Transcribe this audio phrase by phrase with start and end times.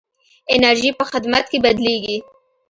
[0.53, 2.17] انرژي په خدمت کې بدلېږي.